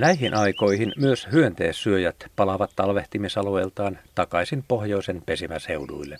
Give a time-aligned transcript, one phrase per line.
[0.00, 6.18] Näihin aikoihin myös hyönteissyöjät palavat talvehtimisalueeltaan takaisin pohjoisen pesimäseuduille.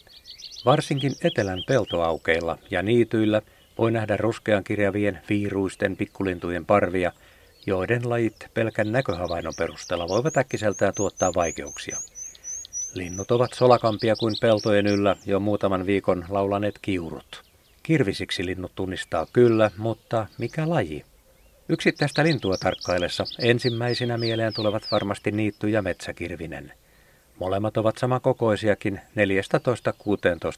[0.64, 3.42] Varsinkin etelän peltoaukeilla ja niityillä
[3.78, 7.12] voi nähdä ruskean kirjavien viiruisten pikkulintujen parvia,
[7.66, 11.96] joiden lajit pelkän näköhavainnon perusteella voivat äkkiseltään tuottaa vaikeuksia.
[12.94, 17.42] Linnut ovat solakampia kuin peltojen yllä jo muutaman viikon laulaneet kiurut.
[17.82, 21.09] Kirvisiksi linnut tunnistaa kyllä, mutta mikä laji?
[21.72, 26.72] Yksittäistä lintua tarkkaillessa ensimmäisinä mieleen tulevat varmasti niitty ja metsäkirvinen.
[27.38, 29.00] Molemmat ovat samankokoisiakin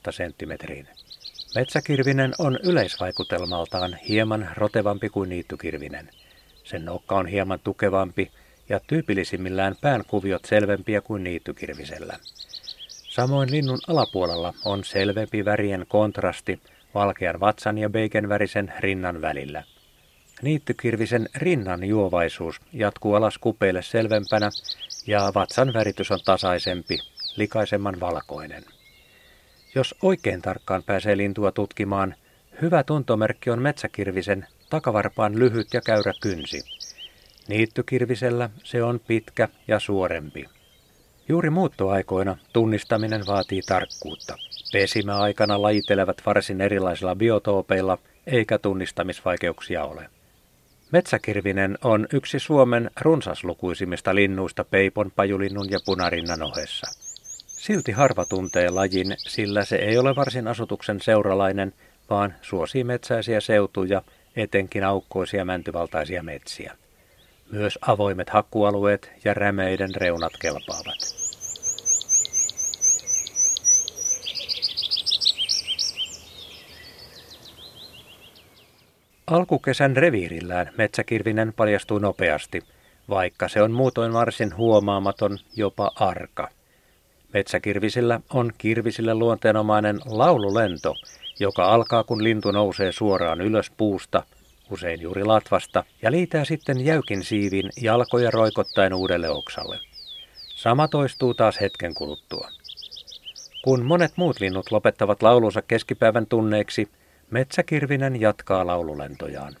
[0.07, 0.87] 14-16 senttimetriin.
[1.55, 6.09] Metsäkirvinen on yleisvaikutelmaltaan hieman rotevampi kuin niittykirvinen.
[6.63, 8.31] Sen nokka on hieman tukevampi
[8.69, 12.19] ja tyypillisimmillään pään kuviot selvempiä kuin niittykirvisellä.
[13.09, 16.59] Samoin linnun alapuolella on selvempi värien kontrasti
[16.93, 17.89] valkean vatsan ja
[18.29, 19.63] värisen rinnan välillä.
[20.41, 24.49] Niittykirvisen rinnan juovaisuus jatkuu alas kupeille selvempänä
[25.07, 26.99] ja vatsan väritys on tasaisempi,
[27.35, 28.63] likaisemman valkoinen.
[29.75, 32.15] Jos oikein tarkkaan pääsee lintua tutkimaan,
[32.61, 36.61] hyvä tuntomerkki on metsäkirvisen takavarpaan lyhyt ja käyrä kynsi.
[37.47, 40.45] Niittykirvisellä se on pitkä ja suorempi.
[41.29, 44.37] Juuri muuttoaikoina tunnistaminen vaatii tarkkuutta.
[44.71, 47.97] Pesimäaikana lajitelevat varsin erilaisilla biotoopeilla,
[48.27, 50.09] eikä tunnistamisvaikeuksia ole.
[50.93, 56.87] Metsäkirvinen on yksi Suomen runsaslukuisimmista linnuista peipon, pajulinnun ja punarinnan ohessa.
[57.47, 61.73] Silti harva tuntee lajin, sillä se ei ole varsin asutuksen seuralainen,
[62.09, 64.01] vaan suosii metsäisiä seutuja,
[64.35, 66.75] etenkin aukkoisia mäntyvaltaisia metsiä.
[67.51, 71.22] Myös avoimet hakkualueet ja rämeiden reunat kelpaavat.
[79.33, 82.61] Alkukesän reviirillään metsäkirvinen paljastuu nopeasti,
[83.09, 86.49] vaikka se on muutoin varsin huomaamaton, jopa arka.
[87.33, 90.95] Metsäkirvisillä on kirvisille luonteenomainen laululento,
[91.39, 94.23] joka alkaa kun lintu nousee suoraan ylös puusta,
[94.71, 99.79] usein juuri latvasta, ja liitää sitten jäykin siivin jalkoja roikottaen uudelle oksalle.
[100.55, 102.49] Sama toistuu taas hetken kuluttua.
[103.63, 106.89] Kun monet muut linnut lopettavat laulunsa keskipäivän tunneiksi,
[107.33, 109.55] Metsäkirvinen jatkaa laululentojaan.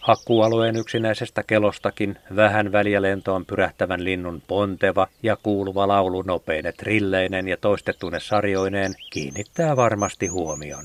[0.00, 7.56] Hakkualueen yksinäisestä kelostakin vähän väliä lentoon pyrähtävän linnun ponteva ja kuuluva laulu nopeine trilleinen ja
[7.56, 10.84] toistettuine sarjoineen kiinnittää varmasti huomion.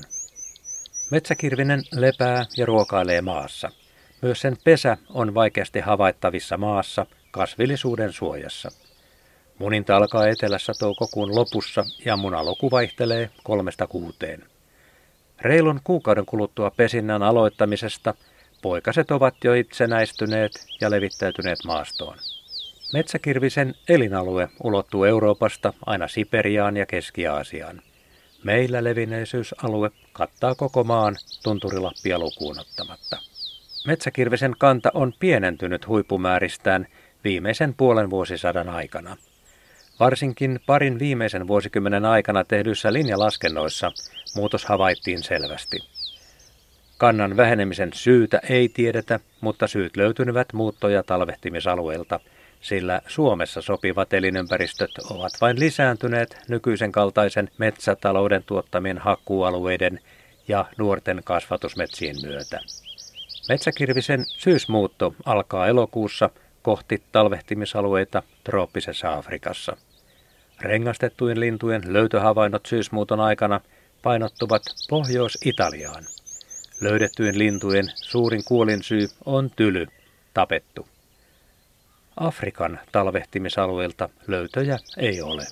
[1.10, 3.70] Metsäkirvinen lepää ja ruokailee maassa.
[4.22, 8.68] Myös sen pesä on vaikeasti havaittavissa maassa kasvillisuuden suojassa.
[9.58, 14.51] Muninta alkaa etelässä toukokuun lopussa ja munaloku vaihtelee kolmesta kuuteen.
[15.42, 18.14] Reilun kuukauden kuluttua pesinnän aloittamisesta
[18.62, 22.18] poikaset ovat jo itsenäistyneet ja levittäytyneet maastoon.
[22.92, 27.82] Metsäkirvisen elinalue ulottuu Euroopasta aina Siperiaan ja Keski-Aasiaan.
[28.44, 33.18] Meillä levinneisyysalue kattaa koko maan tunturilappia lukuun ottamatta.
[33.86, 36.86] Metsäkirvisen kanta on pienentynyt huippumääristään
[37.24, 39.16] viimeisen puolen vuosisadan aikana.
[40.00, 43.92] Varsinkin parin viimeisen vuosikymmenen aikana tehdyissä linjalaskennoissa
[44.34, 45.78] muutos havaittiin selvästi.
[46.98, 52.20] Kannan vähenemisen syytä ei tiedetä, mutta syyt löytyvät muutto- ja talvehtimisalueilta,
[52.60, 60.00] sillä Suomessa sopivat elinympäristöt ovat vain lisääntyneet nykyisen kaltaisen metsätalouden tuottamien hakkualueiden
[60.48, 62.60] ja nuorten kasvatusmetsien myötä.
[63.48, 66.30] Metsäkirvisen syysmuutto alkaa elokuussa
[66.62, 69.76] kohti talvehtimisalueita trooppisessa Afrikassa.
[70.60, 73.60] Rengastettujen lintujen löytöhavainnot syysmuuton aikana
[74.02, 76.04] painottuvat Pohjois-Italiaan.
[76.80, 79.86] Löydettyjen lintujen suurin kuolinsyy on tyly,
[80.34, 80.88] tapettu.
[82.16, 85.46] Afrikan talvehtimisalueelta löytöjä ei ole.